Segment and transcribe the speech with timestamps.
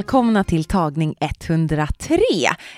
[0.00, 2.18] Välkomna till tagning 103.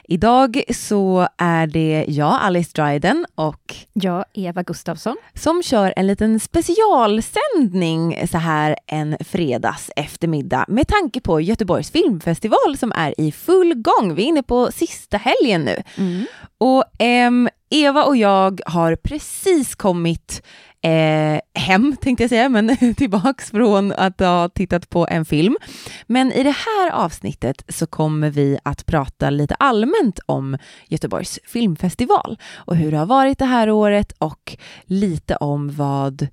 [0.04, 6.40] Idag så är det jag, Alice Dryden, och jag, Eva Gustafsson, som kör en liten
[6.40, 13.74] specialsändning så här en fredags eftermiddag med tanke på Göteborgs filmfestival som är i full
[13.74, 14.14] gång.
[14.14, 15.82] Vi är inne på sista helgen nu.
[15.96, 16.26] Mm.
[16.58, 20.42] Och ehm, Eva och jag har precis kommit
[20.82, 25.56] eh, hem, tänkte jag säga, men tillbaks från att ha tittat på en film.
[26.06, 32.38] Men i det här avsnittet så kommer vi att prata lite allmänt om Göteborgs filmfestival
[32.54, 36.28] och hur det har varit det här året och lite om vad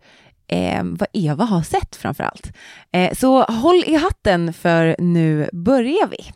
[0.51, 2.51] Eh, vad Eva har sett framför allt.
[2.91, 6.31] Eh, så håll i hatten för nu börjar vi.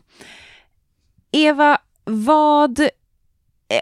[1.32, 2.88] Eva, vad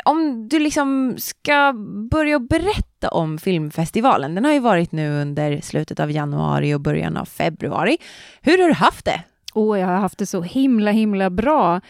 [0.04, 1.72] om du liksom ska
[2.10, 7.16] börja berätta om filmfestivalen, den har ju varit nu under slutet av januari och början
[7.16, 7.98] av februari.
[8.40, 9.22] Hur har du haft det?
[9.54, 11.80] Åh, oh, jag har haft det så himla, himla bra.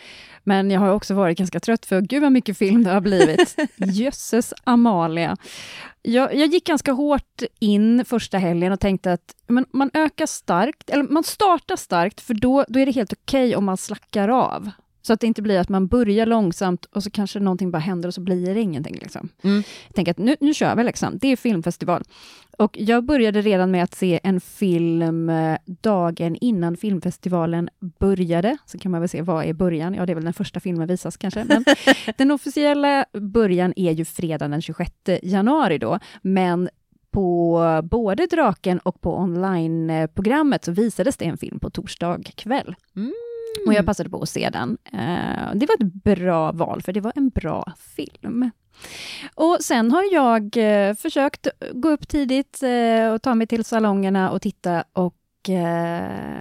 [0.45, 3.57] Men jag har också varit ganska trött för gud vad mycket film det har blivit.
[3.77, 5.37] Jösses Amalia.
[6.03, 10.91] Jag, jag, gick ganska hårt in första helgen och tänkte att men man ökar starkt,
[10.91, 14.29] eller man startar starkt, för då, då är det helt okej okay om man slackar
[14.29, 14.71] av.
[15.03, 18.09] Så att det inte blir att man börjar långsamt och så kanske någonting bara händer
[18.09, 18.99] och så blir det ingenting.
[19.03, 19.29] Liksom.
[19.43, 19.63] Mm.
[19.87, 21.19] Jag tänker att nu, nu kör vi, liksom.
[21.19, 22.03] det är filmfestival.
[22.59, 28.57] Och jag började redan med att se en film eh, dagen innan filmfestivalen började.
[28.67, 29.95] Så kan man väl se, vad är början?
[29.95, 31.45] Ja, det är väl den första filmen visas kanske.
[31.45, 31.65] Men
[32.19, 34.93] den officiella början är ju fredagen den 26
[35.23, 36.69] januari då, men
[37.11, 42.75] på både Draken och på online-programmet så visades det en film på torsdag kväll.
[42.97, 43.13] Mm.
[43.67, 44.79] Och jag passade på att se den.
[44.95, 48.51] Uh, det var ett bra val, för det var en bra film.
[49.35, 54.31] Och sen har jag uh, försökt gå upp tidigt uh, och ta mig till salongerna
[54.31, 55.15] och titta och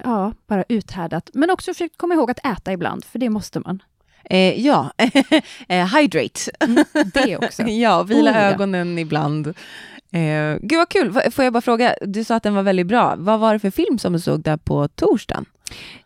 [0.04, 1.30] ja, bara uthärdat.
[1.34, 3.82] Men också försökt komma ihåg att äta ibland, för det måste man.
[4.24, 4.92] Eh, ja,
[6.00, 6.52] hydrate.
[6.60, 7.64] Mm, det också.
[7.68, 9.02] ja, vila oh, ögonen ja.
[9.02, 9.48] ibland.
[10.12, 13.16] Eh, gud vad kul, får jag bara fråga, du sa att den var väldigt bra.
[13.18, 15.46] Vad var det för film som du såg där på torsdagen?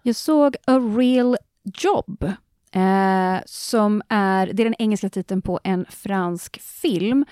[0.02, 2.24] Jag såg A Real Job,
[2.72, 7.26] eh, som är, det är den engelska titeln på en fransk film,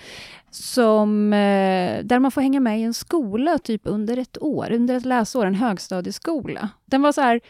[0.52, 4.96] som, eh, där man får hänga med i en skola typ under ett år, under
[4.96, 6.70] ett läsår, en högstadieskola.
[6.86, 7.42] Den var så här,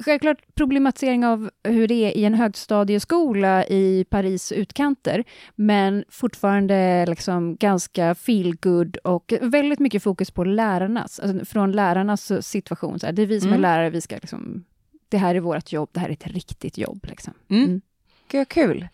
[0.00, 5.24] självklart problematisering av hur det är i en högstadieskola i Paris utkanter,
[5.54, 12.46] men fortfarande liksom ganska feel good och väldigt mycket fokus på lärarnas, alltså från lärarnas
[12.46, 12.98] situation.
[12.98, 13.58] Så här, det är vi som mm.
[13.58, 14.64] är lärare, vi ska liksom,
[15.08, 17.06] det här är vårt jobb, det här är ett riktigt jobb.
[17.08, 17.34] Liksom.
[17.48, 17.64] Mm.
[17.64, 17.80] Mm.
[18.28, 18.88] Gud, kul.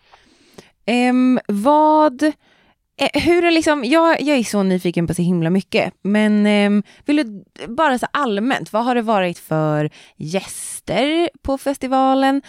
[0.87, 2.31] Um, vad
[3.13, 7.17] hur är liksom, jag, jag är så nyfiken på så himla mycket, men eh, vill
[7.17, 12.41] du bara så allmänt, vad har det varit för gäster på festivalen?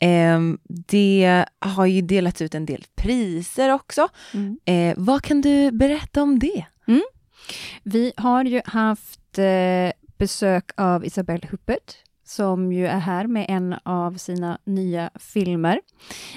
[0.00, 0.40] Eh,
[0.88, 4.08] det har ju delats ut en del priser också.
[4.34, 4.58] Mm.
[4.64, 6.64] Eh, vad kan du berätta om det?
[6.88, 7.02] Mm.
[7.82, 11.94] Vi har ju haft eh, besök av Isabelle Huppert,
[12.24, 15.80] som ju är här med en av sina nya filmer.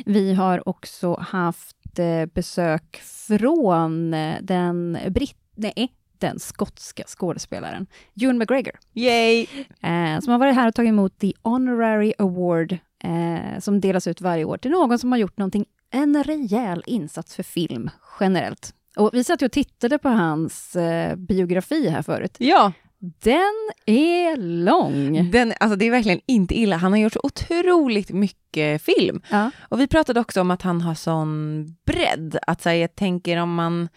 [0.05, 5.37] Vi har också haft Eh, besök från eh, den britt...
[5.55, 7.87] Nej, den skotska skådespelaren
[8.21, 8.73] Ewan McGregor.
[8.93, 9.47] Yay!
[9.81, 14.21] Eh, som har varit här och tagit emot The Honorary Award eh, som delas ut
[14.21, 18.73] varje år till någon som har gjort någonting, en rejäl insats för film generellt.
[18.97, 22.35] Och vi satt och tittade på hans eh, biografi här förut.
[22.39, 22.71] Ja.
[23.03, 25.31] Den är lång.
[25.31, 26.77] Den, alltså det är verkligen inte illa.
[26.77, 29.21] Han har gjort så otroligt mycket film.
[29.29, 29.51] Ja.
[29.59, 32.37] Och vi pratade också om att han har sån bredd.
[32.47, 33.89] Att här, jag tänker om man...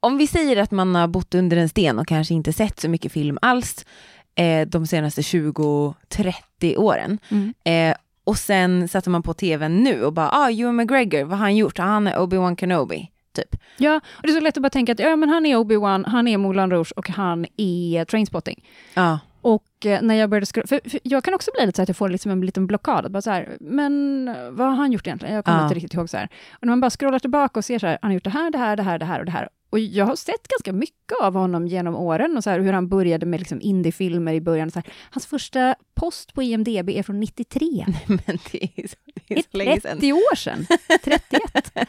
[0.00, 2.88] Om vi säger att man har bott under en sten och kanske inte sett så
[2.88, 3.86] mycket film alls
[4.34, 7.18] eh, de senaste 20-30 åren.
[7.28, 7.54] Mm.
[7.64, 11.44] Eh, och sen sätter man på tvn nu och bara, ah, Ewan McGregor, vad har
[11.44, 11.78] han gjort?
[11.78, 13.10] Han är Obi-Wan Kenobi.
[13.34, 13.56] Typ.
[13.76, 16.06] Ja, och det är så lätt att bara tänka att ja, men han är Obi-Wan,
[16.06, 18.64] han är Moulin Rouge och han är Trainspotting.
[18.94, 19.18] Ja.
[19.44, 21.88] Och eh, när jag började scrolla, för, för, jag kan också bli lite så att
[21.88, 25.34] jag får liksom en liten blockad, bara så här, men vad har han gjort egentligen?
[25.34, 25.64] Jag kommer ja.
[25.64, 26.28] inte riktigt ihåg så här.
[26.52, 28.50] Och när man bara scrollar tillbaka och ser så här, han har gjort det här,
[28.50, 29.48] det här, det här, det här och det här.
[29.70, 32.88] och jag har sett ganska mycket av honom genom åren och så här, hur han
[32.88, 34.70] började med liksom indiefilmer i början.
[34.70, 34.92] Så här.
[35.10, 37.86] Hans första post på IMDB är från 93.
[38.06, 38.96] Men det är så,
[39.26, 39.98] det är så Det länge är sedan.
[39.98, 40.66] 30 år sedan.
[41.04, 41.88] 31.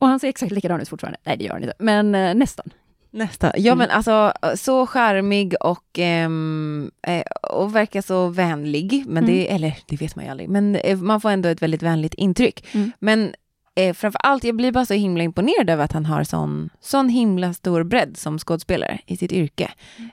[0.00, 1.18] och han ser exakt likadan ut fortfarande.
[1.24, 2.66] Nej, det gör han inte, men eh, nästan.
[3.12, 3.52] Nästa.
[3.58, 3.78] Ja Mm.
[3.78, 9.04] men alltså så charmig och, ehm, eh, och verkar så vänlig.
[9.06, 10.48] Men det, eller det vet man ju aldrig.
[10.48, 12.66] Men eh, man får ändå ett väldigt vänligt intryck.
[12.74, 12.92] Mm.
[12.98, 13.34] Men
[13.74, 17.08] eh, framför allt, jag blir bara så himla imponerad över att han har sån, sån
[17.08, 19.70] himla stor bredd som skådespelare i sitt yrke.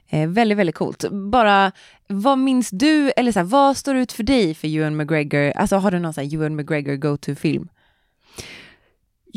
[0.09, 1.05] Eh, väldigt, väldigt coolt.
[1.31, 1.71] Bara,
[2.07, 5.51] vad minns du, eller så här, vad står ut för dig för Ewan McGregor?
[5.55, 7.67] Alltså har du någon så här Ewan McGregor go-to-film?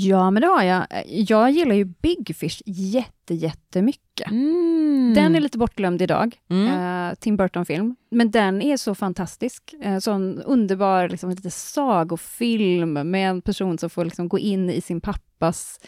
[0.09, 0.87] Ja, men det har jag.
[1.07, 4.31] Jag gillar ju Big Fish jätte, jättemycket.
[4.31, 5.13] Mm.
[5.15, 6.67] Den är lite bortglömd idag, Mm.
[7.09, 7.97] eh, Tim Burton-film.
[8.11, 9.75] Men den är så fantastisk.
[9.83, 14.81] Eh, sån underbar liksom, lite sagofilm med en person som får liksom, gå in i
[14.81, 15.81] sin pappas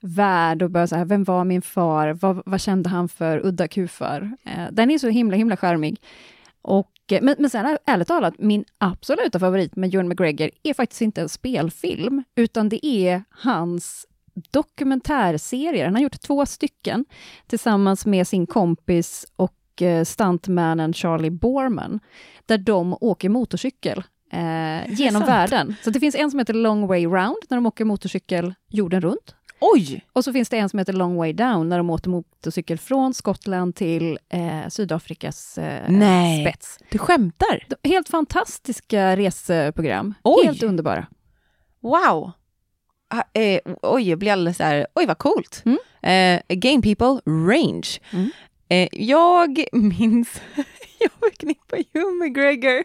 [0.00, 2.08] värld och börja så här, vem var min far?
[2.20, 4.36] Vad, vad kände han för udda kufar?
[4.44, 6.00] Eh, den är så himla, himla charmig.
[6.62, 11.00] Och, eh, men, men sen ärligt talat, min absoluta favorit med Ewan McGregor är faktiskt
[11.00, 14.06] inte en spelfilm, utan det är hans
[14.50, 15.84] dokumentärserier.
[15.84, 17.04] Han har gjort två stycken
[17.46, 22.00] tillsammans med sin kompis och eh, stuntmannen Charlie Borman,
[22.46, 24.02] där de åker motorcykel
[24.32, 25.28] eh, genom sant?
[25.28, 25.74] världen.
[25.82, 29.34] Så det finns en som heter Long Way Round, när de åker motorcykel jorden runt.
[29.60, 30.04] Oj!
[30.12, 33.14] Och så finns det en som heter Long Way Down, när de åker motorcykel från
[33.14, 36.44] Skottland till eh, Sydafrikas eh, Nej.
[36.44, 36.78] spets.
[36.90, 37.64] Du skämtar?
[37.68, 40.14] De- Helt fantastiska reseprogram.
[40.24, 40.46] Oj.
[40.46, 41.06] Helt underbara.
[41.80, 42.30] Wow!
[43.10, 45.62] Ah, eh, oj, jag blir alldeles så här, oj vad coolt.
[45.64, 45.78] Mm.
[46.02, 47.88] Eh, game people, range.
[48.12, 48.30] Mm.
[48.68, 50.40] Eh, jag minns,
[50.98, 52.84] jag förknippar Hugh McGregor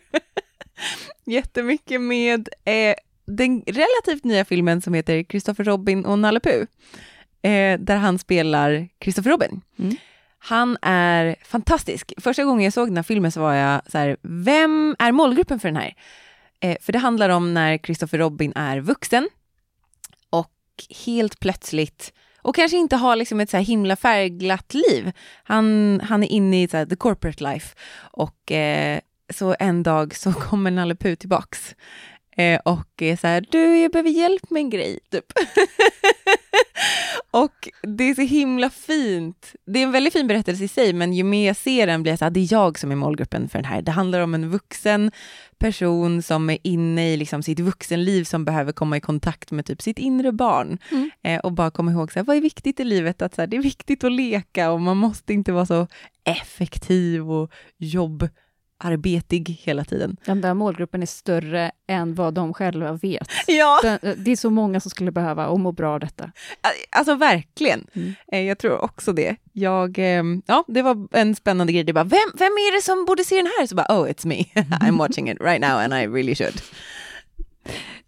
[1.26, 6.66] jättemycket med eh, den relativt nya filmen som heter Christopher Robin och Nalle Puh,
[7.42, 9.62] eh, där han spelar Christopher Robin.
[9.80, 9.96] Mm.
[10.38, 12.14] Han är fantastisk.
[12.18, 15.60] Första gången jag såg den här filmen så var jag så här, vem är målgruppen
[15.60, 15.96] för den här?
[16.60, 19.30] Eh, för det handlar om när Christopher Robin är vuxen
[20.30, 20.52] och
[21.06, 25.12] helt plötsligt, och kanske inte har liksom ett så här himla färgglatt liv.
[25.44, 29.00] Han, han är inne i så här, the corporate life och eh,
[29.34, 31.76] så en dag så kommer Nalle Puh tillbaks
[32.38, 35.26] eh, och är så här, du jag behöver hjälp med en grej, typ.
[37.32, 39.56] och det är så himla fint.
[39.66, 42.12] Det är en väldigt fin berättelse i sig, men ju mer jag ser den blir
[42.12, 43.82] jag så här, det är jag som är målgruppen för den här.
[43.82, 45.12] Det handlar om en vuxen
[45.58, 49.82] person som är inne i liksom sitt vuxenliv som behöver komma i kontakt med typ
[49.82, 50.78] sitt inre barn.
[50.92, 51.12] Mm.
[51.24, 53.22] Eh, och bara komma ihåg, så här, vad är viktigt i livet?
[53.22, 55.88] Att så här, det är viktigt att leka och man måste inte vara så
[56.24, 57.52] effektiv och
[58.92, 60.18] jobbarbetig hela tiden.
[60.26, 63.28] Den där målgruppen är större än vad de själva vet.
[63.48, 66.32] Ja, Den- Det är så många som skulle behöva och må bra av detta.
[66.92, 67.88] alltså verkligen.
[67.94, 68.14] Mm.
[68.32, 69.36] Eh, jag tror också det.
[69.54, 71.84] Jag, ehm, ja, det var en spännande grej.
[71.84, 73.68] Det bara, vem, vem är det som borde se den här?
[73.68, 74.44] Så bara, oh it's me.
[74.82, 76.62] I'm watching it right now and I really should.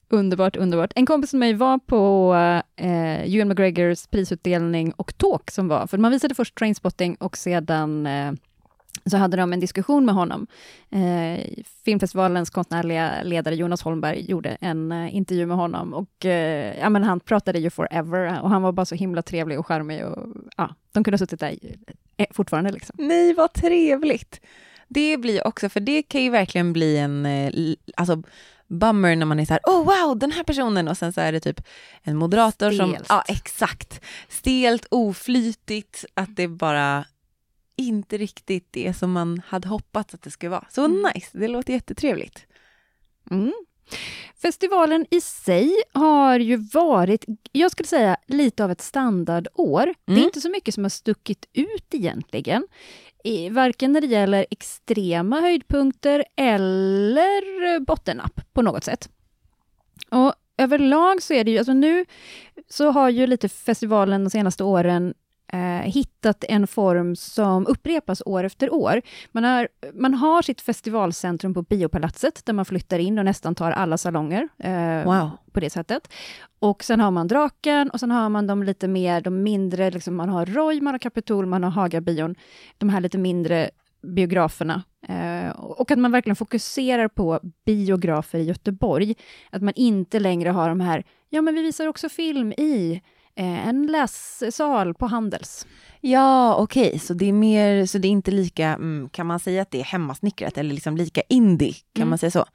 [0.10, 0.92] Underbart, underbart.
[0.96, 2.34] En kompis med mig var på
[2.76, 8.08] eh, Ewan McGregors prisutdelning och talk som var, för man visade först Trainspotting och sedan
[8.08, 8.32] eh,
[9.10, 10.48] så hade de en diskussion med honom.
[10.90, 11.46] Eh,
[11.86, 17.04] filmfestivalens konstnärliga ledare Jonas Holmberg gjorde en eh, intervju med honom och eh, ja, men
[17.04, 20.76] han pratade ju forever och han var bara så himla trevlig och charmig och ja,
[20.92, 21.56] de kunde ha suttit där
[22.18, 22.96] eh, fortfarande liksom.
[23.00, 24.42] Nej, vad trevligt.
[24.88, 27.52] Det blir också, för det kan ju verkligen bli en, eh,
[27.96, 28.24] alltså
[28.68, 31.32] bummer när man är så här, oh wow, den här personen och sen så är
[31.32, 31.62] det typ
[32.04, 33.06] en moderator som, Stelt.
[33.10, 37.06] ja exakt, stelt, oflytigt, att det bara
[37.76, 40.66] inte riktigt det som man hade hoppats att det skulle vara.
[40.70, 41.12] Så Mm.
[41.16, 42.46] nice, det låter jättetrevligt.
[43.32, 43.54] Mm.
[44.42, 49.86] Festivalen i sig har ju varit, jag skulle säga, lite av ett standardår.
[50.06, 50.24] Det är Mm.
[50.26, 52.68] inte så mycket som har stuckit ut egentligen.
[53.24, 59.10] I, varken när det gäller extrema höjdpunkter eller bottennapp på något sätt.
[60.10, 62.06] Och överlag så är det ju, alltså nu
[62.70, 65.14] så har ju lite festivalen de senaste åren
[65.84, 69.02] hittat en form som upprepas år efter år.
[69.32, 73.72] Man har, man har sitt festivalcentrum på Biopalatset, där man flyttar in och nästan tar
[73.72, 75.30] alla salonger eh, Wow.
[75.52, 76.14] på det sättet.
[76.60, 80.16] Och sen har man Draken, och sen har man de lite mer, de mindre, liksom,
[80.16, 82.36] man har Roy, man har Kapitol, man har Hagabion,
[82.78, 83.70] de här lite mindre
[84.02, 84.84] biograferna.
[85.08, 89.16] Eh, och att man verkligen fokuserar på biografer i Göteborg.
[89.50, 93.12] Att man inte längre har de här, ja men vi visar också film i eh,
[93.36, 95.68] en lässal på Handels.
[96.02, 99.62] Ja, okej, så det är mer, så det är inte lika, mm, kan man säga
[99.62, 102.10] att det är hemmasnickrat eller liksom lika indie, kan Mm.
[102.10, 102.46] man säga så?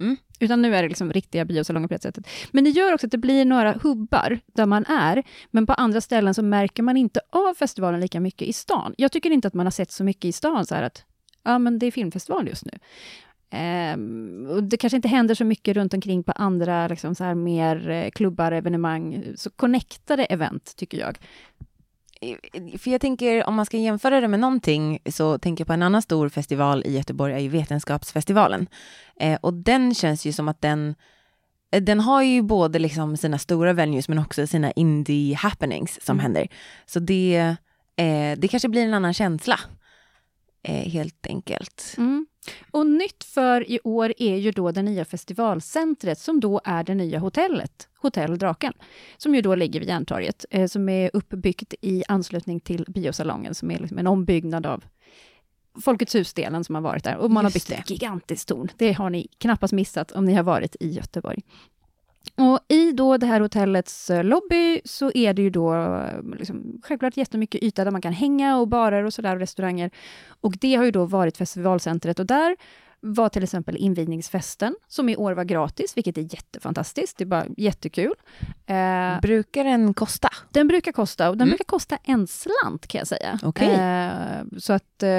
[0.00, 2.26] Mm, Utan nu är det liksom riktiga biosalonger på det sättet.
[2.50, 6.00] Men det gör också att det blir några hubbar där man är, men på andra
[6.00, 8.94] ställen så märker man inte av festivalen lika mycket i stan.
[8.98, 11.04] Jag tycker inte att man har sett så mycket i stan, så här att
[11.42, 12.72] ja, men det är filmfestival just nu.
[13.94, 17.34] Um, och det kanske inte händer så mycket runt omkring på andra liksom så här
[17.34, 21.18] mer eh, klubbar, evenemang, så connectade event, tycker jag.
[22.78, 25.82] För jag tänker, om man ska jämföra det med någonting, så tänker jag på en
[25.82, 28.66] annan stor festival i Göteborg, är ju Vetenskapsfestivalen.
[29.20, 30.94] Eh, och den känns ju som att den,
[31.72, 36.16] eh, den har ju både liksom sina stora venues, men också sina indie happenings som
[36.16, 36.22] mm.
[36.22, 36.48] händer.
[36.86, 37.56] Så det,
[37.96, 39.60] eh, det kanske blir en annan känsla,
[40.72, 41.94] helt enkelt.
[41.98, 42.26] Mm.
[42.70, 46.94] Och nytt för i år är ju då det nya festivalcentret som då är det
[46.94, 48.72] nya hotellet, Hotell Draken,
[49.16, 53.70] som ju då ligger vid Järntorget, eh, som är uppbyggt i anslutning till biosalongen, som
[53.70, 54.84] är liksom en ombyggnad av
[55.80, 57.16] Folkets hus-delen som har varit där.
[57.16, 58.68] Och man Just har byggt ett gigantiskt torn.
[58.76, 61.42] Det har ni knappast missat om ni har varit i Göteborg.
[62.34, 66.80] Och I då det här hotellets eh, lobby så är det ju då eh, liksom,
[66.82, 69.90] självklart jättemycket yta där man kan hänga och barer och sådär, restauranger.
[70.40, 72.56] Och det har ju då varit festivalcentret och där
[73.00, 77.18] var till exempel invigningsfesten, som i år var gratis, vilket är jättefantastiskt.
[77.18, 78.14] Det är bara jättekul.
[78.66, 80.28] Eh, brukar den kosta?
[80.52, 81.50] Den brukar kosta, och den mm.
[81.50, 83.38] brukar kosta en slant kan jag säga.
[83.42, 83.68] Okay.
[83.68, 85.10] Eh, så att, eh,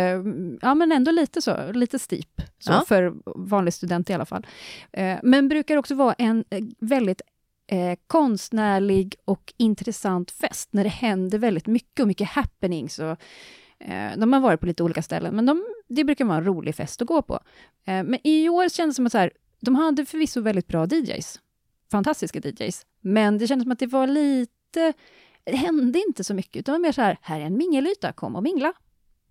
[0.62, 2.84] ja men ändå lite så, lite steep, så ja.
[2.88, 4.48] för vanlig student i alla fall.
[4.92, 7.22] Eh, men brukar också vara en eh, väldigt
[7.72, 13.00] eh, konstnärlig och intressant fest, när det händer väldigt mycket och mycket happenings.
[13.00, 13.18] Och,
[14.18, 17.02] de har varit på lite olika ställen, men de, det brukar vara en rolig fest
[17.02, 17.34] att gå på.
[17.86, 20.86] Eh, men i år kändes det som att så här, de hade förvisso väldigt bra
[20.86, 21.40] DJs.
[21.92, 22.86] Fantastiska DJs.
[23.02, 24.94] Men det kändes som att det var lite...
[25.44, 28.12] Det hände inte så mycket, utan det var mer så här, här är en mingelyta,
[28.12, 28.74] kom och mingla.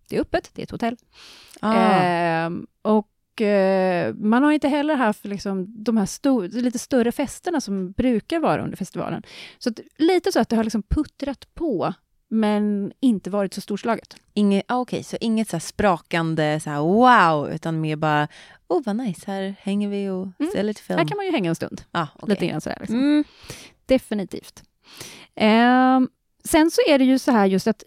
[0.08, 0.96] Det är öppet, det är ett hotell.
[1.60, 2.02] Ah.
[2.02, 2.50] Eh,
[2.82, 7.92] och eh, man har inte heller haft liksom, de här stor, lite större festerna som
[7.92, 9.22] brukar vara under festivalen.
[9.58, 11.94] Så att, lite så att det har liksom puttrat på
[12.28, 14.16] men inte varit så storslaget.
[14.34, 18.28] Inget, ah, Okej, okay, så inget så sprakande så här, wow, utan mer bara,
[18.68, 20.52] oh vad nice, här hänger vi och mm.
[20.52, 20.98] ser lite film.
[20.98, 21.82] Här kan man ju hänga en stund.
[21.92, 22.34] Ah, okay.
[22.34, 22.76] Lite grann sådär.
[22.80, 22.96] Liksom.
[22.96, 23.24] Mm.
[23.86, 24.62] Definitivt.
[25.34, 26.00] Eh,
[26.44, 27.84] sen så är det ju så här just att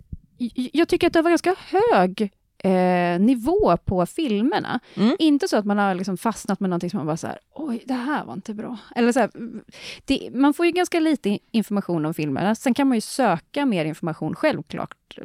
[0.56, 2.32] jag tycker att det var ganska hög
[2.64, 4.80] eh, nivå på filmerna.
[4.96, 5.16] Mm.
[5.20, 7.84] Inte så att man har liksom fastnat med någonting som man bara så här, oj,
[7.86, 8.78] det här var inte bra.
[8.96, 9.32] Eller så här,
[10.06, 12.56] det, man får ju ganska lite information om filmerna.
[12.56, 15.20] Sen kan man ju söka mer information självklart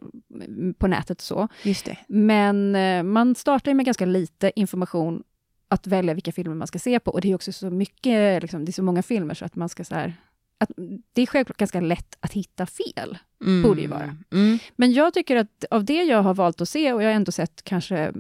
[0.79, 1.49] på nätet och så.
[1.63, 1.99] Just det.
[2.09, 5.23] Men eh, man startar med ganska lite information
[5.69, 7.11] att välja vilka filmer man ska se på.
[7.11, 9.69] Och det är också så mycket, liksom, det är så många filmer så att man
[9.69, 10.15] ska så här,
[10.59, 10.71] att
[11.13, 13.63] det är självklart ganska lätt att hitta fel, mm.
[13.63, 14.17] borde ju vara.
[14.33, 14.59] Mm.
[14.77, 17.33] Men jag tycker att av det jag har valt att se, och jag har ändå
[17.33, 18.13] sett kanske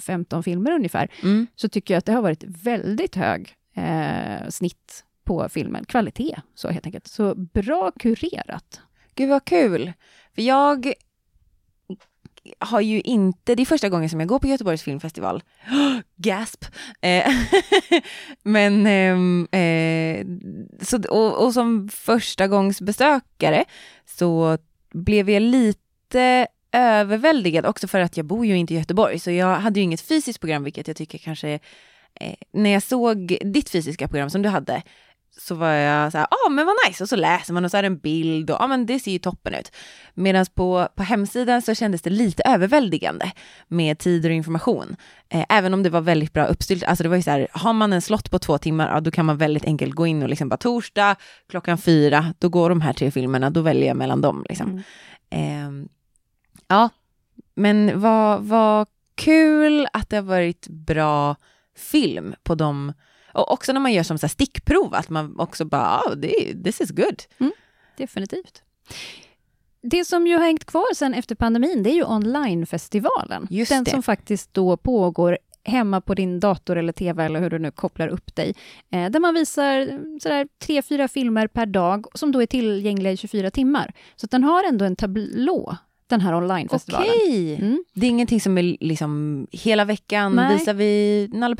[0.00, 1.46] 15 filmer ungefär, mm.
[1.56, 5.84] så tycker jag att det har varit väldigt hög eh, snitt på filmen.
[5.84, 7.06] Kvalitet, så helt enkelt.
[7.06, 8.80] Så bra kurerat.
[9.14, 9.92] Gud vad kul!
[10.34, 10.92] För jag
[12.58, 15.42] har ju inte, det är första gången som jag går på Göteborgs filmfestival.
[16.16, 16.64] Gasp!
[17.00, 17.32] Eh,
[18.42, 20.26] men, ehm, eh,
[20.84, 23.64] så, och, och, som första gångs besökare
[24.06, 24.58] så
[24.92, 29.56] blev jag lite överväldigad också för att jag bor ju inte i Göteborg så jag
[29.56, 31.58] hade ju inget fysiskt program vilket jag tycker kanske
[32.14, 34.82] eh, när jag såg ditt fysiska program som du hade
[35.38, 37.70] så var jag så här, ja ah, men vad nice, och så läser man och
[37.70, 39.72] så är det en bild och ja ah, men det ser ju toppen ut.
[40.14, 43.32] Medan på, på hemsidan så kändes det lite överväldigande
[43.68, 44.96] med tider och information.
[45.28, 47.72] Eh, även om det var väldigt bra uppstyrt, alltså det var ju så här, har
[47.72, 50.28] man en slott på två timmar, ja då kan man väldigt enkelt gå in och
[50.28, 51.16] liksom bara torsdag
[51.48, 54.82] klockan fyra, då går de här tre filmerna, då väljer jag mellan dem liksom.
[55.30, 55.82] Mm.
[55.82, 55.88] Eh,
[56.68, 56.88] ja,
[57.54, 61.36] men vad, vad kul att det har varit bra
[61.76, 62.92] film på de
[63.32, 66.14] och också när man gör som så stickprov, att man också bara, oh,
[66.64, 67.22] this is good.
[67.38, 67.52] Mm,
[67.96, 68.62] definitivt.
[69.82, 73.46] Det som ju har hängt kvar sen efter pandemin, det är ju onlinefestivalen.
[73.50, 73.90] Just Den det.
[73.90, 78.08] som faktiskt då pågår hemma på din dator eller TV eller hur du nu kopplar
[78.08, 78.54] upp dig.
[78.90, 83.16] Eh, där man visar sådär tre, fyra filmer per dag som då är tillgängliga i
[83.16, 83.94] 24 timmar.
[84.16, 85.76] Så den har ändå en tablå
[86.10, 87.08] den här onlinefestivalen.
[87.08, 87.54] Okej!
[87.54, 87.84] Mm.
[87.94, 90.56] Det är ingenting som är liksom hela veckan nej.
[90.56, 91.56] visar vi Nalle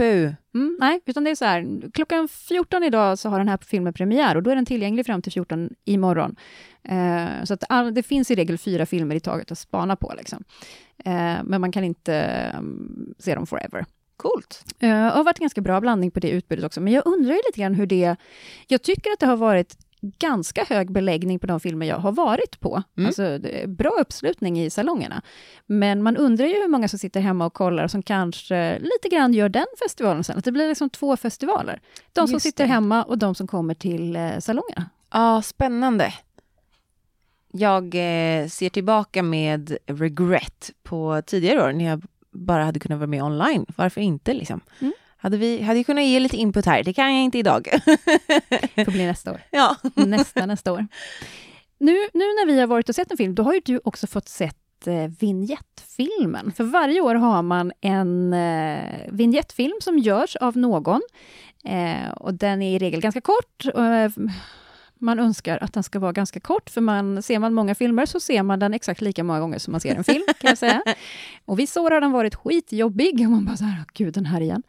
[0.55, 3.93] mm, Nej, utan det är så här, klockan 14 idag så har den här filmen
[3.93, 6.37] premiär och då är den tillgänglig fram till 14 imorgon.
[6.83, 10.15] Eh, så att all, det finns i regel fyra filmer i taget att spana på.
[10.17, 10.45] Liksom.
[11.05, 13.85] Eh, men man kan inte um, se dem forever.
[14.17, 14.65] Coolt.
[14.79, 17.35] Eh, och har varit en ganska bra blandning på det utbudet också, men jag undrar
[17.35, 18.17] ju lite grann hur det...
[18.67, 22.61] Jag tycker att det har varit ganska hög beläggning på de filmer jag har varit
[22.61, 22.83] på.
[22.97, 23.07] Mm.
[23.07, 25.23] Alltså, bra uppslutning i salongerna.
[25.67, 29.35] Men man undrar ju hur många som sitter hemma och kollar som kanske lite grann
[29.35, 30.39] gör den festivalen sen.
[30.39, 31.81] Att det blir liksom två festivaler.
[32.13, 32.73] De som Just sitter det.
[32.73, 34.91] hemma och de som kommer till eh, salongerna.
[35.13, 36.15] Ja, spännande.
[37.53, 43.07] Jag eh, ser tillbaka med regret på tidigare år när jag bara hade kunnat vara
[43.07, 43.67] med online.
[43.77, 44.61] Varför inte liksom?
[44.81, 44.93] Mm.
[45.21, 47.69] Hade vi hade jag kunnat ge lite input här, det kan jag inte idag.
[48.75, 49.41] Det får bli nästa år.
[49.51, 49.77] ja.
[49.95, 50.87] Nästa, nästa år.
[51.79, 54.07] Nu, nu när vi har varit och sett en film, då har ju du också
[54.07, 56.53] fått sett eh, vignettfilmen.
[56.53, 61.01] För varje år har man en eh, vignettfilm som görs av någon.
[61.65, 63.67] Eh, och den är i regel ganska kort.
[63.75, 64.09] Eh,
[65.01, 68.21] man önskar att den ska vara ganska kort, för man, ser man många filmer så
[68.21, 70.83] ser man den exakt lika många gånger som man ser en film, kan jag säga.
[71.45, 74.27] Och vissa år har den varit skitjobbig, och man bara så här, "Åh, gud, den
[74.27, 74.63] här igen.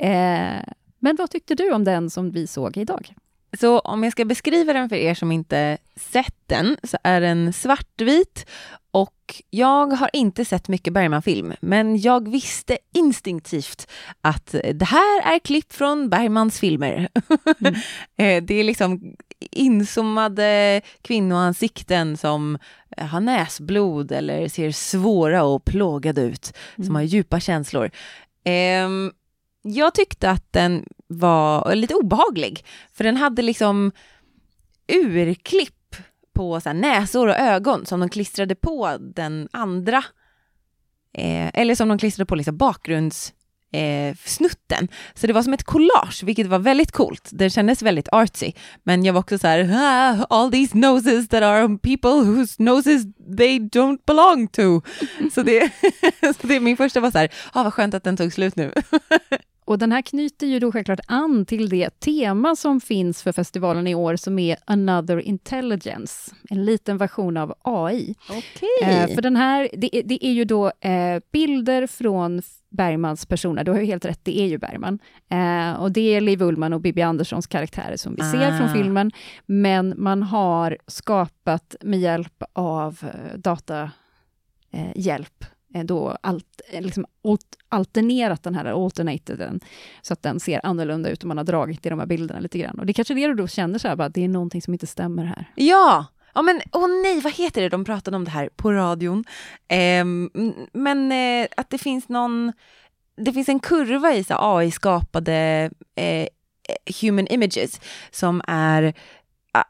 [0.00, 3.14] Eh, men vad tyckte du om den som vi såg idag?
[3.60, 7.52] Så om jag ska beskriva den för er som inte sett den, så är den
[7.52, 8.46] svartvit
[8.90, 13.90] och jag har inte sett mycket Bergman-film, men jag visste instinktivt
[14.20, 17.08] att det här är klipp från Bergmans filmer.
[18.18, 22.58] Eh, det är liksom inzoomade kvinnoansikten som
[22.96, 27.90] har näsblod eller ser svåra och plågade ut, som har djupa känslor.
[28.44, 29.12] Ehm,
[29.62, 33.92] jag tyckte att den var lite obehaglig, för den hade liksom
[34.92, 35.96] urklipp
[36.32, 40.04] på så näsor och ögon som de klistrade på den andra,
[41.12, 43.32] eh, eller som de klistrade på liksom bakgrunds
[43.76, 44.88] eh, snutten.
[45.14, 47.28] Så det var som ett collage, vilket var väldigt coolt.
[47.32, 48.52] Det kändes väldigt artsy.
[48.82, 53.02] Men jag var också så här, ah, all these noses that are people whose noses
[53.38, 54.80] they don't belong to.
[55.34, 55.70] Så det,
[56.40, 58.72] så det min första var så här, ah, vad skönt att den tog slut nu.
[59.66, 63.86] Och den här knyter ju då självklart an till det tema som finns för festivalen
[63.86, 68.14] i år, som är Another Intelligence, en liten version av AI.
[68.30, 68.68] Okej.
[68.82, 73.64] Eh, för den här, det, är- det är ju då eh, bilder från Bergmans personer,
[73.64, 74.98] du har ju helt rätt, det är ju Bergman.
[75.30, 78.58] Eh, och det är Liv Ullmann och Bibi Anderssons karaktärer som vi ser Ah.
[78.58, 79.10] från filmen,
[79.46, 83.92] men man har skapat med hjälp av eh, datahjälp,
[84.94, 89.60] hjälp, eh, Eh, då alt, eh, liksom alt, alternerat den här, alternated den,
[90.02, 92.58] så att den ser annorlunda ut och man har dragit i de här bilderna lite
[92.58, 92.78] grann.
[92.78, 94.72] Och det är kanske det du då känner så här, bara, det är någonting som
[94.72, 95.50] inte stämmer här.
[95.54, 97.68] Ja, ja men åh nej, vad heter det?
[97.68, 99.24] De pratade om det här på radion.
[99.68, 100.04] Eh,
[100.72, 102.52] men eh, att det finns någon,
[103.16, 106.28] det finns en kurva i AI-skapade eh, eh,
[107.00, 108.94] human images som är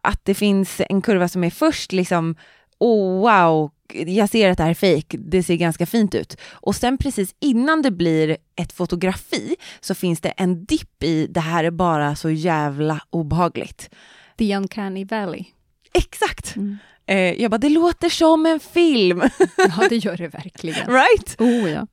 [0.03, 2.37] att det finns en kurva som är först liksom,
[2.79, 6.37] oh wow, jag ser att det här är fake, det ser ganska fint ut.
[6.53, 11.41] Och sen precis innan det blir ett fotografi så finns det en dipp i det
[11.41, 13.91] här är bara så jävla obehagligt.
[14.39, 15.45] The Uncanny Valley.
[15.93, 16.57] Exakt!
[16.57, 16.77] Mm.
[17.07, 19.23] Eh, jag bara, det låter som en film,
[19.57, 20.87] Ja, det gör det verkligen.
[20.91, 21.37] right?
[21.41, 21.87] Oh ja.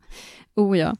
[0.56, 0.96] Oh ja.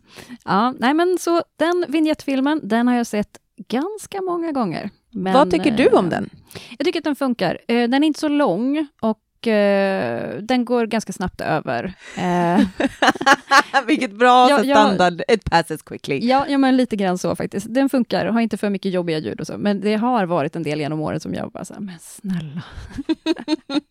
[0.46, 0.74] ja.
[0.80, 4.90] Nej, men så den vignettfilmen, den har jag sett ganska många gånger.
[5.12, 6.30] Men, Vad tycker du om eh, den?
[6.78, 7.60] Jag tycker att den funkar.
[7.68, 11.94] Eh, Den är inte så lång och eh, den går ganska snabbt över.
[12.18, 12.62] Eh,
[13.88, 14.76] Vilket bra Ja, så ja.
[14.76, 16.20] standard, it passes quickly.
[16.28, 17.68] Ja, ja, men lite grann så faktiskt.
[17.70, 20.64] Den funkar, har inte för mycket jobbiga ljud och så, men det har varit en
[20.64, 22.64] del genom åren som jag bara så här, men snälla,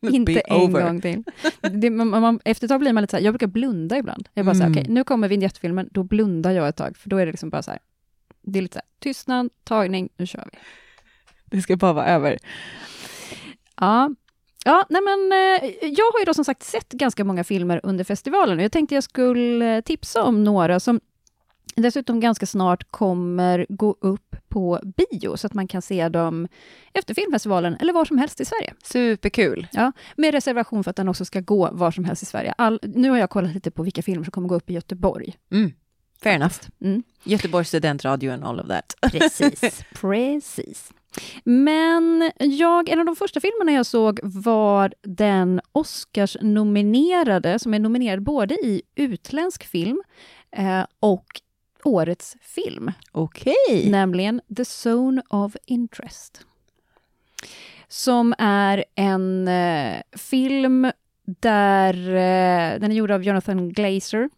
[0.13, 0.83] inte en over.
[0.83, 1.25] gång till.
[1.61, 4.29] Det, man, man, efter ett tag blir man lite så här, jag brukar blunda ibland.
[4.35, 4.81] Jag bara så här, Mm.
[4.81, 7.63] okej, nu kommer vignettfilmen, då blundar jag ett tag, för då är det liksom bara
[7.63, 7.81] så här,
[8.43, 10.59] det är lite så här, tystnad, tagning, nu kör vi.
[11.45, 12.39] Det ska bara vara över.
[13.81, 14.11] Ja,
[14.65, 18.05] ja nej men eh, jag har ju då som sagt sett ganska många filmer under
[18.05, 21.01] festivalen och jag tänkte jag skulle eh, tipsa om några som
[21.77, 26.49] dessutom ganska snart kommer gå upp på bio, så att man kan se dem
[26.93, 28.75] efter filmfestivalen eller var som helst i Sverige.
[28.83, 29.67] Superkul.
[29.73, 32.55] Ja, med reservation för att den också ska gå var som helst i Sverige.
[32.59, 35.35] All, nu har jag kollat lite på vilka filmer som kommer gå upp i Göteborg.
[35.53, 35.73] Mm.
[36.23, 36.57] Fair enough.
[36.81, 37.03] Mm.
[37.25, 38.95] Göteborgs studentradio and all of that.
[39.13, 40.93] Precis, precis.
[41.45, 48.23] Men jag, en av de första filmerna jag såg var den Oscars-nominerade, som är nominerad
[48.23, 50.03] både i utländsk film
[50.57, 51.27] eh, och
[51.85, 53.91] årets film, Okej.
[53.91, 56.47] nämligen The Zone of Interest.
[57.89, 60.91] Som är en eh, film
[61.25, 64.31] där eh, den är gjord av Jonathan Glazer.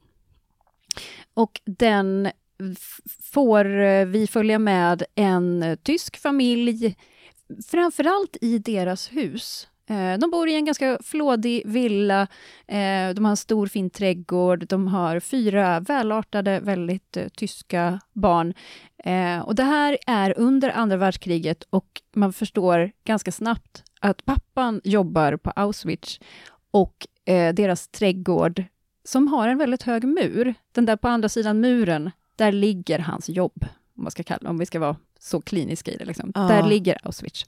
[1.35, 2.31] Och den
[3.33, 6.97] får eh, vi följa med en eh, tysk familj,
[7.67, 9.69] framförallt i deras hus.
[9.91, 12.27] Eh, de bor i en ganska flådig villa,
[13.15, 18.55] de har en stor fin trädgård, de har fyra välartade, väldigt tyska barn.
[19.45, 25.37] Och det här är under andra världskriget och man förstår ganska snabbt att pappan jobbar
[25.37, 26.21] på Auschwitz
[26.71, 27.07] och
[27.55, 28.65] deras trädgård,
[29.05, 33.29] som har en väldigt hög mur, den där på andra sidan muren, där ligger hans
[33.29, 33.67] jobb,
[33.97, 36.05] om, man ska kalla, om vi ska vara så kliniska i det.
[36.05, 36.33] Liksom.
[36.35, 36.41] Ja.
[36.41, 37.47] Där ligger Auschwitz.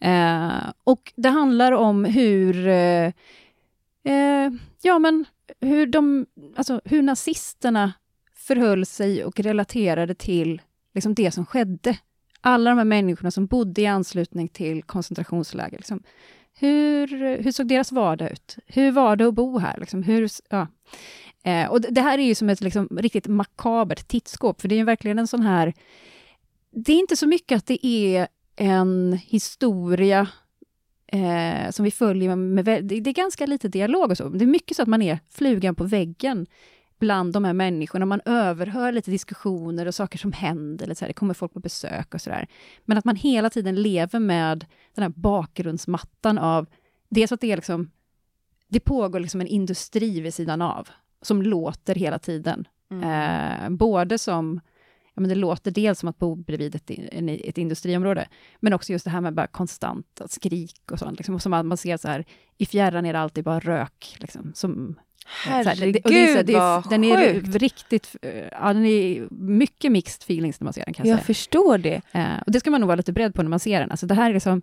[0.00, 3.12] Eh, och det handlar om hur, eh,
[4.04, 4.52] eh,
[4.82, 5.24] ja men
[5.60, 7.92] hur de, alltså hur nazisterna
[8.34, 10.62] förhöll sig och relaterade till
[10.94, 11.98] liksom det som skedde.
[12.40, 15.76] Alla de här människorna som bodde i anslutning till koncentrationsläger.
[15.76, 16.02] Liksom.
[16.58, 17.06] Hur,
[17.42, 18.56] hur såg deras vardag ut?
[18.66, 19.76] Hur var det att bo här?
[19.80, 20.02] Liksom?
[20.02, 20.66] Hur, ja
[21.42, 24.76] eh, och det- här är ju som ett liksom, riktigt makabert tittskåp, för det är
[24.76, 25.74] ju verkligen en sån här...
[26.72, 30.28] Det är inte så mycket att det är en historia
[31.12, 32.64] eh, som vi följer med...
[32.64, 34.28] med Det det är ganska lite dialog och så.
[34.28, 36.46] Det är mycket så att man är flugan på väggen
[36.98, 38.06] bland de här människorna.
[38.06, 40.84] Man överhör lite diskussioner och saker som händer.
[40.84, 42.48] Eller så här, det kommer folk på besök och sådär.
[42.84, 46.66] Men att man hela tiden lever med den här bakgrundsmattan av...
[47.08, 47.90] Dels att det är liksom...
[48.68, 50.88] Det pågår liksom en industri vid sidan av,
[51.22, 52.68] som låter hela tiden.
[53.02, 54.60] Eh, både som...
[55.14, 56.90] Ja, men det låter dels som att bo bredvid ett,
[57.44, 58.28] ett industriområde,
[58.60, 61.18] men också just det här med bara konstant skrik och sånt.
[61.18, 62.24] Liksom, och som att man ser så här,
[62.58, 64.16] i fjärran är det alltid bara rök.
[64.20, 64.94] Liksom, som,
[65.46, 67.56] Herregud och det är så här, det är- vad Den är sjukt.
[67.56, 71.18] riktigt, eh, ja den är mycket mixed feelings när man ser den kan jag Jag
[71.18, 71.26] säga.
[71.26, 72.00] förstår det.
[72.12, 73.90] Eh, och det ska man nog vara lite beredd på när man ser den.
[73.90, 74.62] Alltså det här är liksom,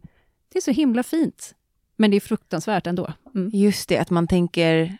[0.53, 1.55] det är så himla fint,
[1.95, 3.13] men det är fruktansvärt ändå.
[3.35, 3.49] Mm.
[3.53, 4.97] Just det, att man tänker...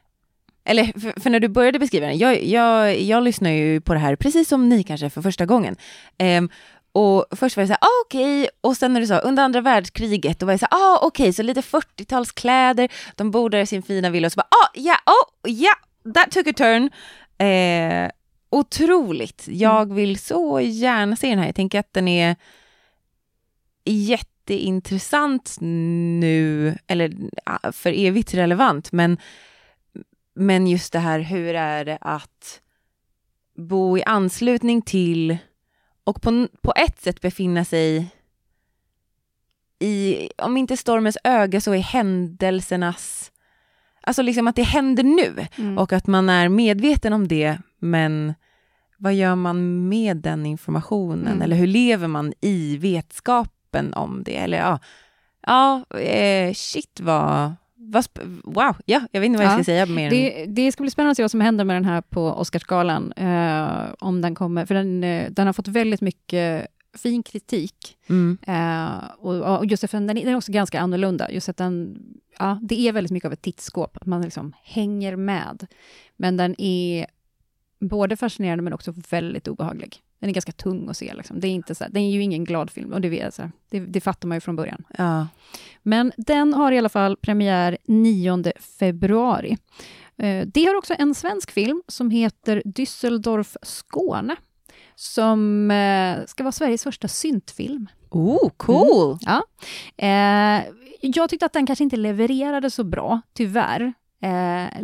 [0.70, 4.00] Eller för, för när du började beskriva den, jag, jag, jag lyssnar ju på det
[4.00, 5.76] här precis som ni kanske för första gången.
[6.18, 6.50] Ehm,
[6.92, 9.62] och först var det så här, ah, okej, och sen när du sa under andra
[9.62, 13.66] världskriget, då var det så här, ah, okej, så lite 40-talskläder, de bor där i
[13.66, 15.74] sin fina villa och så bara, ah, ja, oh, ja,
[16.14, 16.90] that took a turn.
[17.48, 18.12] Eh,
[18.50, 22.36] otroligt, jag vill så gärna se den här, jag tänker att den är
[23.86, 29.18] jätteintressant nu, eller ah, för evigt relevant, men,
[30.38, 32.62] men just det här, hur är det att
[33.56, 35.38] bo i anslutning till
[36.04, 38.12] och på, på ett sätt befinna sig
[39.80, 43.32] i, om inte stormens öga så i händelsernas,
[44.02, 45.78] alltså liksom att det händer nu Mm.
[45.78, 48.34] och att man är medveten om det, men
[48.98, 51.28] vad gör man med den informationen?
[51.28, 51.42] Mm.
[51.42, 54.36] Eller hur lever man i vetskapen om det?
[54.36, 54.80] Eller ja,
[55.42, 57.56] ja eh, shit vad,
[58.44, 60.10] wow, ja, jag vet inte vad jag Ja, ska säga mer.
[60.10, 63.12] Det, det ska bli spännande att se vad som händer med den här på Oscarsgalan,
[63.12, 67.98] eh, om den kommer, för den, eh, den har fått väldigt mycket fin kritik.
[68.10, 68.38] Mm.
[68.48, 72.00] Eh, och, och just för den, är- den är också ganska annorlunda, just att den,
[72.40, 75.68] ja, det är väldigt mycket av ett tittskåp, att man liksom hänger med.
[76.16, 77.06] Men den är
[77.80, 80.02] både fascinerande men också väldigt obehaglig.
[80.20, 81.40] Den är ganska tung att se, liksom.
[81.40, 83.42] det är inte så här, den är ju ingen glad film, och det, vet så
[83.42, 84.84] här, det, det fattar man ju från början.
[84.98, 85.28] Ja.
[85.84, 88.44] Men den har i alla fall premiär 9
[88.80, 89.58] februari.
[90.18, 94.36] Eh, Det har också en svensk film som heter Düsseldorf Skåne,
[94.96, 97.88] som eh, ska vara Sveriges första syntfilm.
[98.10, 99.18] Oh, cool!
[99.22, 99.44] Ja.
[99.98, 100.64] Eh,
[101.02, 103.94] jag tyckte att den kanske inte levererade så bra, tyvärr.
[104.22, 104.82] Eh,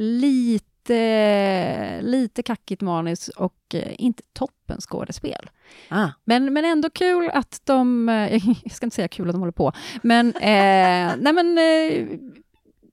[0.89, 5.49] lite, lite kackigt manus och eh, inte toppen skådespel.
[5.89, 6.09] Ah.
[6.23, 9.51] Men, men ändå kul att de, eh, jag ska inte säga kul att de håller
[9.51, 12.19] på, men, eh, nej men eh,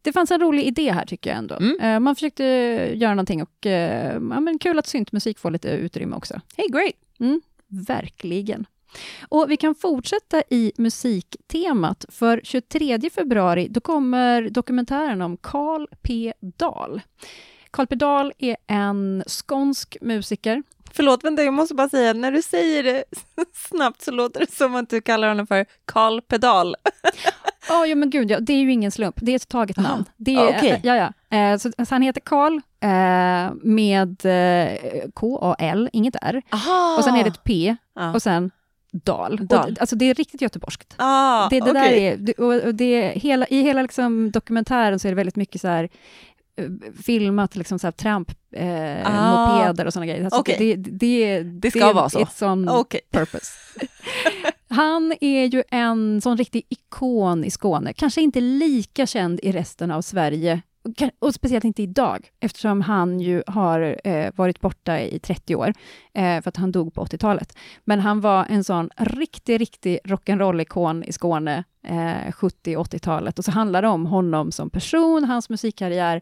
[0.02, 1.54] det fanns en rolig idé här tycker jag ändå.
[1.54, 1.80] Mm.
[1.80, 2.44] Eh, man försökte
[2.94, 6.40] göra någonting och eh, ja, men kul att syntmusik får lite utrymme också.
[6.56, 6.94] Hey, great!
[7.88, 8.66] Verkligen.
[9.28, 16.32] Och vi kan fortsätta i musiktemat, för 23 februari då kommer dokumentären om Carl P.
[16.40, 17.00] Dahl.
[17.70, 17.94] Carl P.
[17.94, 20.62] Dahl är en skånsk musiker.
[20.92, 23.04] Förlåt, vänta, jag måste bara säga, när du säger det
[23.68, 26.76] snabbt så låter det som att du kallar honom för Karl Pedal.
[27.68, 29.14] Ja, ja men gud, ja, det är ju ingen slump.
[29.18, 29.88] Det är ett taget Aha.
[29.88, 30.04] namn.
[30.16, 30.80] Det är, okej.
[30.84, 31.36] ja, ja.
[31.36, 34.78] Eh, så, så han heter Karl eh, med eh,
[35.14, 36.42] K-A-L, inget R.
[36.50, 36.96] Aha!
[36.98, 37.76] Och sen är det ett P
[38.14, 38.50] och sen
[38.92, 39.46] Dal.
[39.46, 39.72] Dal.
[39.72, 40.94] Och, alltså det är riktigt göteborgskt.
[40.96, 42.06] Ah, det, det där okej.
[42.06, 45.60] är, och, och det, är hela, I hela liksom dokumentären så är det väldigt mycket
[45.60, 45.88] så här
[47.04, 49.56] filmat liksom så här tramp, eh, Ah.
[49.58, 50.24] mopeder och såna grejer.
[50.24, 50.56] Alltså Okej.
[50.58, 52.18] det, det, Det ska vara så.
[52.18, 53.00] It's on Okej.
[53.12, 53.46] purpose.
[54.68, 59.90] Han är ju en sån riktig ikon i Skåne, kanske inte lika känd i resten
[59.90, 60.62] av Sverige
[61.18, 65.72] och speciellt inte idag, eftersom han ju har eh, varit borta i 30 år,
[66.14, 67.58] eh, för att han dog på 80-talet.
[67.84, 73.38] Men han var en sån riktig, riktig rock'n'roll-ikon i Skåne, eh, 70 80-talet.
[73.38, 76.20] Och så handlar det om honom som person, hans musikkarriär,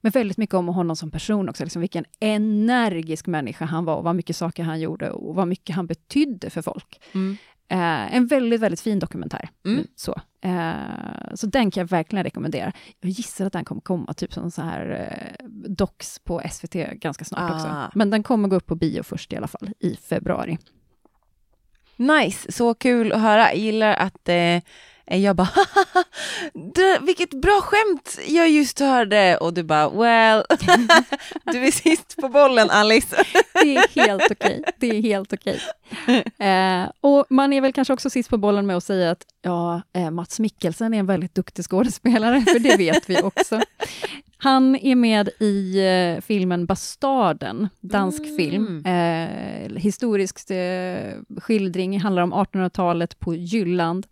[0.00, 4.04] men väldigt mycket om honom som person också, liksom vilken energisk människa han var, och
[4.04, 7.00] vad mycket saker han gjorde och vad mycket han betydde för folk.
[7.12, 7.36] Mm.
[7.68, 9.48] Eh, en väldigt, väldigt fin dokumentär.
[9.64, 9.86] Mm.
[9.96, 10.20] Så.
[10.44, 12.72] Eh, så den kan jag verkligen rekommendera.
[13.00, 17.24] Jag gissar att den kommer komma typ som så här eh, docs på SVT ganska
[17.24, 17.54] snart Ah.
[17.54, 17.98] också.
[17.98, 20.58] Men den kommer gå upp på bio först i alla fall, i februari.
[21.96, 23.40] Nice, så kul att höra.
[23.48, 24.60] Jag gillar att eh,
[25.18, 25.48] jag bara
[26.74, 30.44] det, vilket bra skämt jag just hörde och du bara well,
[31.52, 33.16] du är sist på bollen Alice.
[33.62, 34.62] Det är helt okej.
[34.76, 35.60] Det är helt okej.
[36.38, 39.82] Eh, och man är väl kanske också sist på bollen med att säga att ja,
[39.94, 43.60] eh, Mats Mikkelsen är en väldigt duktig skådespelare, för det vet vi också.
[44.38, 48.36] Han är med i eh, filmen Bastarden, dansk Mm.
[48.36, 48.84] film.
[48.86, 54.06] Eh, historisk eh, skildring, handlar om 1800-talet på Jylland.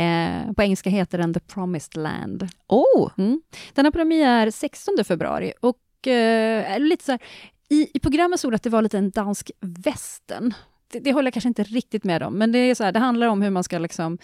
[0.00, 2.48] Eh, på engelska heter den The Promised Land.
[2.66, 3.42] Oh, Mm.
[3.74, 7.20] Den har premiär 16 februari och eh, lite så här,
[7.68, 10.54] i, i programmet stod det att det var lite en dansk västern.
[10.92, 12.98] Det, det håller jag kanske inte riktigt med om, men det är så här, det
[12.98, 14.18] handlar om hur man ska liksom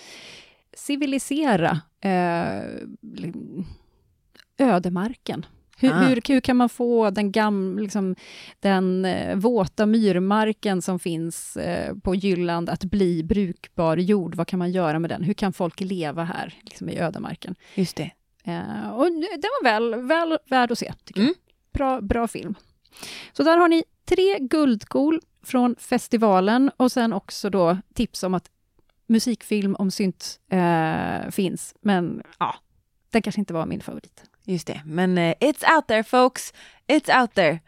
[0.76, 2.62] civilisera eh,
[4.58, 5.46] ödemarken.
[5.78, 5.98] Hur, Ah.
[5.98, 8.16] hur, hur kan man få den, gam, liksom,
[8.60, 14.34] den eh, våta myrmarken som finns eh, på Jylland att bli brukbar jord?
[14.34, 15.22] Vad kan man göra med den?
[15.22, 17.54] Hur kan folk leva här liksom, i ödemarken?
[17.74, 18.10] just det.
[18.44, 21.34] Eh, och den var väl, väl värd att se, tycker Mm.
[21.36, 21.52] jag.
[21.72, 22.54] Bra, bra film.
[23.32, 28.50] Så där har ni tre guldkorn från festivalen och sen också då tips om att
[29.06, 31.74] musikfilm om synt eh, finns.
[31.80, 32.54] Men ja,
[33.10, 34.24] den kanske inte var min favorit.
[34.48, 36.52] Just det, men uh, it's out there folks,
[36.86, 37.60] it's out there.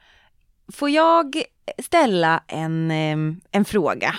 [0.73, 1.43] Får jag
[1.79, 4.15] ställa en, um, en fråga?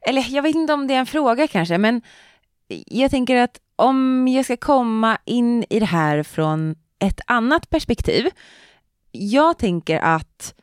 [0.00, 2.02] Eller jag vet inte om det är en fråga kanske, men
[2.86, 8.30] jag tänker att om jag ska komma in i det här från ett annat perspektiv.
[9.12, 10.54] Jag tänker att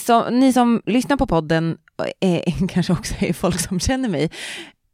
[0.00, 1.78] så, ni som lyssnar på podden,
[2.20, 4.30] är, eh, kanske också är folk som känner mig,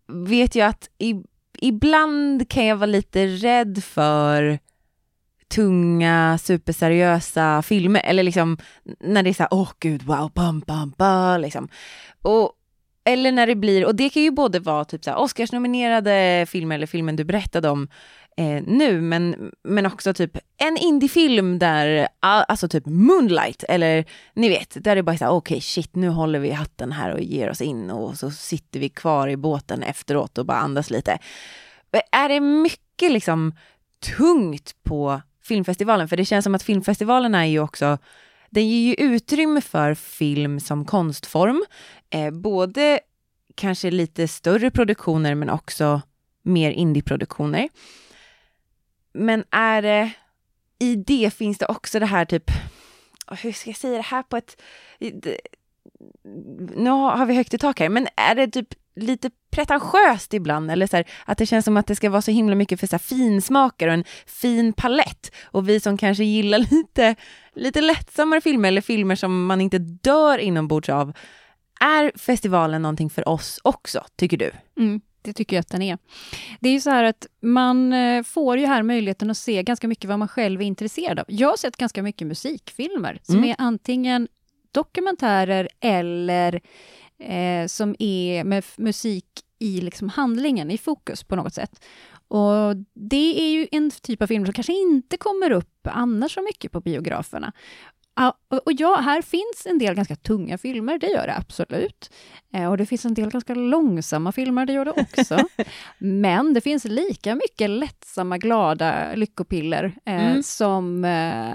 [0.08, 1.14] vet ju att i,
[1.60, 4.58] ibland kan jag vara lite rädd för
[5.54, 8.58] tunga, superseriösa filmer, eller liksom
[9.00, 11.68] när det är så här, åh gud, wow, bam, bam, bam, liksom.
[12.22, 12.52] Och,
[13.04, 16.74] eller när det blir, och det kan ju både vara typ så här Oscarsnominerade filmer
[16.74, 17.88] eller filmen du berättade om
[18.36, 24.84] eh, nu, men, men också typ en indiefilm där, alltså typ Moonlight, eller ni vet,
[24.84, 27.50] där det bara är så här, okej shit, nu håller vi hatten här och ger
[27.50, 31.18] oss in och så sitter vi kvar i båten efteråt och bara andas lite.
[32.12, 33.54] Är det mycket liksom
[34.16, 36.08] tungt på filmfestivalen?
[36.08, 37.98] För det känns som att filmfestivalen är ju också,
[38.50, 41.64] den ger ju utrymme för film som konstform,
[42.10, 43.00] eh, både
[43.54, 46.02] kanske lite större produktioner men också
[46.42, 47.68] mer indieproduktioner.
[49.12, 50.12] Men är det,
[50.78, 52.50] i det finns det också det här typ,
[53.42, 54.62] hur ska jag säga det här på ett,
[56.76, 60.86] nu har vi högt i tak här, men är det typ lite pretentiöst ibland, eller
[60.86, 62.92] så här, att det känns som att det ska vara så himla mycket för så
[62.92, 65.32] här finsmakare och en fin palett.
[65.44, 67.14] Och vi som kanske gillar lite,
[67.54, 71.12] lite lättsammare filmer, eller filmer som man inte dör inombords av,
[71.80, 74.50] är festivalen någonting för oss också, tycker du?
[74.78, 75.98] Mm, det tycker jag att den är.
[76.60, 79.88] Det är ju så här att man eh, får ju här möjligheten att se ganska
[79.88, 81.24] mycket vad man själv är intresserad av.
[81.28, 83.50] Jag har sett ganska mycket musikfilmer som Mm.
[83.50, 84.28] är antingen
[84.72, 86.60] dokumentärer eller
[87.18, 89.26] eh, som är med musik
[89.58, 91.84] i liksom handlingen, i fokus på något sätt.
[92.28, 96.42] Och det är ju en typ av film som kanske inte kommer upp annars så
[96.42, 97.52] mycket på biograferna.
[98.64, 102.10] Och ja, här finns en del ganska tunga filmer, det gör det absolut.
[102.52, 105.38] Eh, och det finns en del ganska långsamma filmer, det gör det också.
[105.98, 110.42] Men det finns lika mycket lättsamma, glada lyckopiller eh, Mm.
[110.42, 111.54] som, eh,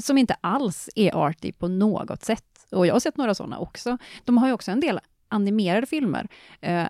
[0.00, 2.44] som inte alls är arty på något sätt.
[2.70, 3.98] Och jag har sett några sådana också.
[4.24, 6.28] De har ju också en del animerade filmer.
[6.60, 6.86] Eh,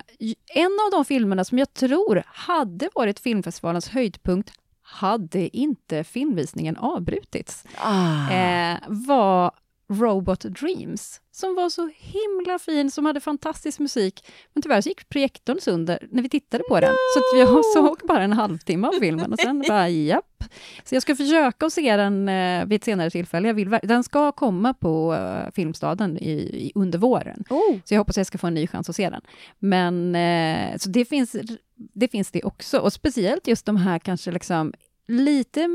[0.55, 7.65] en av de filmerna som jag tror hade varit filmfestivalens höjdpunkt hade inte filmvisningen avbrutits
[7.79, 8.31] Ah.
[8.33, 9.51] eh, var
[9.89, 14.25] Robot Dreams, som var så himla fin, som hade fantastisk musik.
[14.55, 18.23] Men tyvärr så gick projektorn sönder när vi tittade på den, så jag såg bara
[18.23, 20.45] en halvtimme av filmen och sen bara japp.
[20.85, 23.49] Så jag ska försöka att se den eh, vid ett senare tillfälle.
[23.49, 27.45] Jag vill, den ska komma på eh, Filmstaden i, i, under våren.
[27.51, 27.79] Oh.
[27.85, 29.23] Så jag hoppas att jag ska få en ny chans att se den.
[29.59, 31.37] Men eh, så det finns,
[31.75, 32.79] det finns det också.
[32.79, 34.73] Och speciellt just de här kanske liksom
[35.09, 35.69] lite,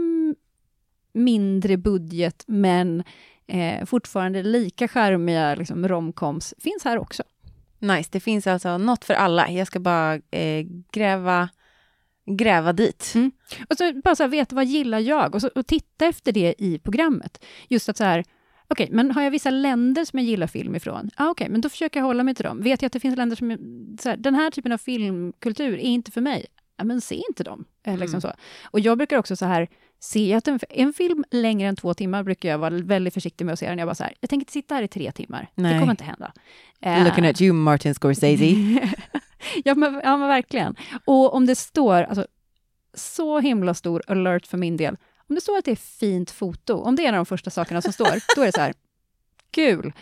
[1.14, 3.04] mindre budget, men
[3.52, 7.24] eh, fortfarande lika charmiga liksom, romcoms finns här också.
[7.80, 9.50] Nice, det finns alltså något för alla.
[9.50, 11.50] Jag ska bara eh, gräva,
[12.38, 13.12] gräva dit.
[13.16, 13.32] Mm.
[13.70, 15.36] Och så bara så här, veta vad gillar jag?
[15.36, 17.46] Och, så, och titta efter det i programmet.
[17.68, 18.24] Just att så här,
[18.68, 21.10] okej, okay, men har jag vissa länder som jag gillar film ifrån?
[21.16, 22.62] Ah, okej, okay, men då försöker jag hålla mig till dem.
[22.62, 23.58] Vet jag att det finns länder som,
[24.02, 26.46] så här, den här typen av filmkultur är inte för mig,
[26.78, 27.66] ja, men se inte dem.
[27.84, 28.22] Eh, liksom mm.
[28.22, 28.32] så.
[28.64, 29.68] Och jag brukar också så här,
[30.04, 33.54] se att en, en, film längre än två timmar brukar jag vara väldigt försiktig med
[33.54, 33.78] att se den.
[33.78, 35.48] Jag bara så här, jag tänker inte sitta här i tre timmar.
[35.56, 35.74] Nej.
[35.74, 36.34] Det kommer inte hända.
[37.06, 38.44] Looking at you Martin Scorsese.
[39.64, 40.76] ja, men, ja, men verkligen.
[41.06, 42.28] Och om det står, alltså,
[42.94, 44.98] så himla stor alert för min del,
[45.30, 47.50] om det står att det är fint foto, om det är en av de första
[47.50, 48.74] sakerna som står, då är det så här,
[49.52, 49.94] kul.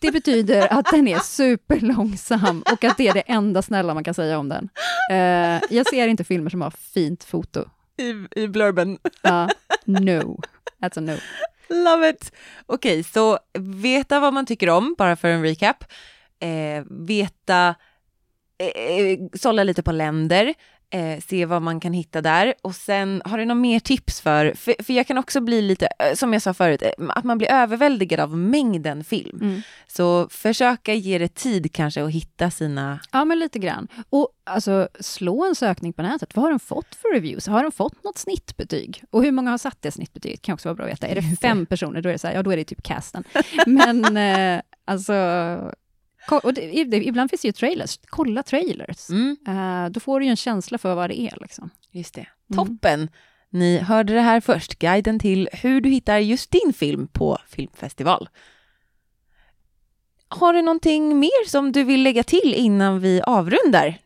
[0.00, 4.14] Det betyder att den är superlångsam och att det är det enda snälla man kan
[4.14, 4.68] säga om den.
[5.12, 7.64] Uh, jag ser inte filmer som har fint foto.
[7.98, 8.98] I, i blurben.
[9.22, 9.48] Ja,
[9.84, 10.40] no.
[10.80, 11.16] That's a no.
[11.68, 12.32] Love it!
[12.66, 15.84] Okej, okay, så veta vad man tycker om, bara för en recap.
[16.40, 17.74] Eh, veta,
[18.58, 20.54] eh, eh sålla lite på länder,
[20.90, 22.54] eh, se vad man kan hitta där.
[22.62, 25.88] Och sen, har du några mer tips för, för, för, jag kan också bli lite,
[25.98, 29.38] eh, som jag sa förut, eh, att man blir överväldigad av mängden film.
[29.40, 29.62] Mm.
[29.86, 33.00] Så försöka ge det tid kanske att hitta sina...
[33.12, 33.88] Ja, men lite grann.
[34.10, 36.36] Och alltså, slå en sökning på nätet.
[36.36, 37.46] Vad har den fått för reviews?
[37.46, 39.04] Har den fått något snittbetyg?
[39.10, 40.42] Och hur många har satt det snittbetyget?
[40.42, 41.06] kan också vara bra att veta.
[41.06, 43.24] Är det fem personer, då är det så här, ja då är det typ casten.
[43.66, 45.12] Men eh, alltså
[46.36, 47.98] och det, ibland finns det ju trailers.
[48.06, 49.10] Kolla trailers.
[49.10, 49.36] Mm.
[49.48, 51.38] Uh, då får du ju en känsla för vad det är.
[51.40, 51.70] Liksom.
[51.90, 52.26] Just det.
[52.54, 52.66] Mm.
[52.66, 53.10] Toppen!
[53.50, 58.28] Ni hörde det här först, guiden till hur du hittar just din film på filmfestival.
[60.28, 63.98] Har du någonting mer som du vill lägga till innan vi avrundar?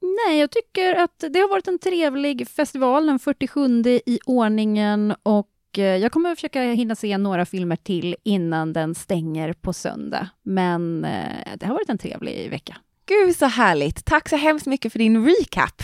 [0.00, 5.48] Nej, jag tycker att det har varit en trevlig festival, den 47 i ordningen och
[5.76, 10.28] Eh, jag kommer att försöka hinna se några filmer till innan den stänger på söndag.
[10.42, 12.76] Men eh, det har varit en trevlig vecka.
[13.06, 14.04] Gud så härligt!
[14.04, 15.82] Tack så hemskt mycket för din recap.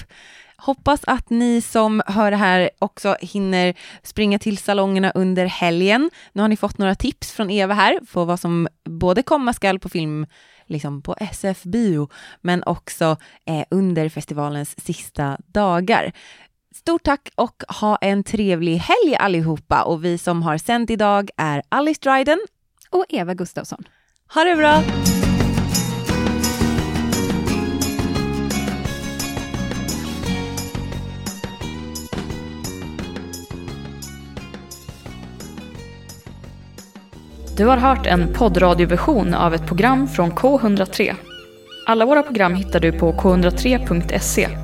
[0.56, 6.10] Hoppas att ni som hör det här också hinner springa till salongerna under helgen.
[6.32, 9.78] Nu har ni fått några tips från Eva här på vad som både komma skall
[9.78, 10.26] på film
[10.66, 12.08] liksom på SF Bio,
[12.40, 13.16] men också
[13.46, 16.12] eh, under festivalens sista dagar.
[16.76, 21.62] Stort tack och ha en trevlig helg allihopa och vi som har sänt idag är
[21.68, 22.38] Alice Dryden
[22.90, 23.84] och Eva Gustafsson.
[24.34, 24.82] Ha det bra!
[37.56, 41.14] Du har hört en poddradioversion av ett program från K103.
[41.86, 44.63] Alla våra program hittar du på k103.se